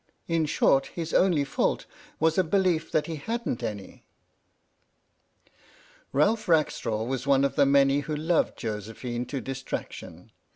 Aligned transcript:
In 0.27 0.47
short, 0.47 0.87
his 0.87 1.13
only 1.13 1.43
fault 1.43 1.85
was 2.19 2.35
a 2.39 2.43
belief 2.43 2.91
that 2.91 3.05
he 3.05 3.17
hadn't 3.17 3.61
any. 3.61 4.03
Ralph 6.11 6.49
Rackstraw 6.49 7.03
was 7.03 7.27
one 7.27 7.45
of 7.45 7.55
the 7.55 7.67
many 7.67 7.99
who 7.99 8.15
loved 8.15 8.57
Josephine 8.57 9.27
to 9.27 9.39
distraction. 9.41 10.31